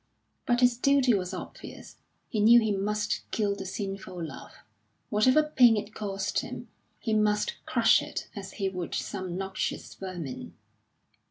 [0.47, 1.97] But his duty was obvious;
[2.27, 4.51] he knew he must kill the sinful love,
[5.11, 10.55] whatever pain it cost him; he must crush it as he would some noxious vermin.